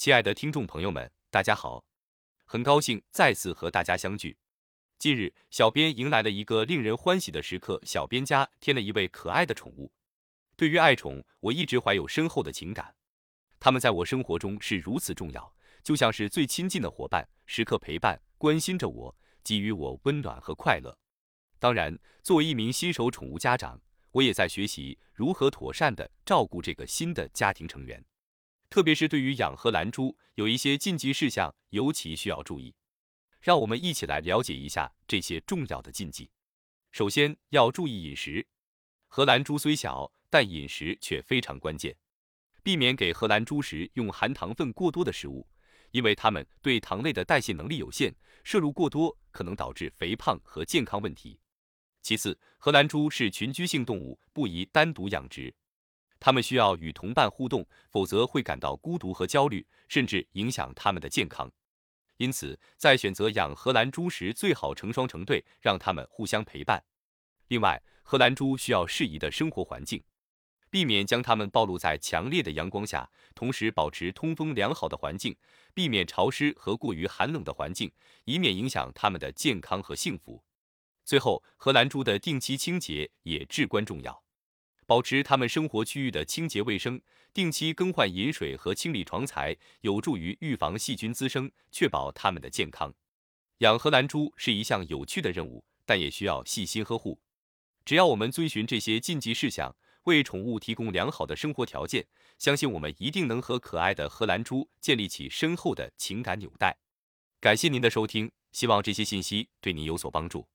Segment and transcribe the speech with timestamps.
[0.00, 1.84] 亲爱的听众朋友们，大家好，
[2.46, 4.38] 很高兴再次和大家相聚。
[4.98, 9.92] 近日，小编迎来了一个令人欢喜的时刻，小编家添了一位可爱的宠物。
[10.56, 12.94] 对于爱宠，我一直怀有深厚的情感，
[13.58, 19.14] 它们在我生活中是如此重要，就像是最亲近的伙伴，时刻陪伴、关心着我，
[19.44, 20.96] 给予我温暖和快乐。
[21.58, 23.78] 当然，作为一名新手宠物家长，
[24.12, 28.02] 我也在学习如何妥善的照顾这个新的家庭成员。
[28.70, 32.72] 特别是对于养荷兰猪，有一些禁忌事项尤其需要注意。
[33.40, 36.30] 让我们一起来了解一下这些重要的禁忌。
[36.92, 38.46] 首先要注意饮食，
[39.08, 41.96] 荷兰猪虽小，但饮食却非常关键。
[42.62, 45.48] 避免给荷兰猪食用含糖分过多的食物，
[45.90, 48.14] 因为它们对糖类的代谢能力有限，
[48.44, 51.40] 摄入过多可能导致肥胖和健康问题。
[52.02, 55.52] 其次，荷兰猪是群居性动物，不宜单独养殖。
[56.20, 61.50] 它们需要与同伴互动，否则会感到孤独和焦虑，甚至影响它们的健康。
[62.18, 66.84] 因此，在选择养荷兰猪时，最好成双成对，让它们互相陪伴。
[67.48, 70.04] 另外，荷兰猪需要适宜的生活环境，
[70.68, 75.34] 避免将它们暴露在强烈的阳光下，同时保持通风良好的环境，
[75.72, 77.90] 避免潮湿和过于寒冷的环境，
[78.26, 80.44] 以免影响它们的健康和幸福。
[81.06, 84.22] 最后，荷兰猪的定期清洁也至关重要。
[84.90, 87.00] 保持它们生活区域的清洁卫生，
[87.32, 92.92] 定期更换饮水和清理床材，有助于预防细菌滋生，确保它们的健康。
[93.58, 97.20] 养荷兰猪是一项有趣的任务，但也需要细心呵护。
[97.84, 102.04] 只要我们遵循这些禁忌事项，为宠物提供良好的生活条件，
[102.36, 106.76] 相信我们一定能和可爱的荷兰猪建立起深厚的情感纽带。
[107.38, 110.48] 感谢您的收听，希望这些信息对您有所帮助。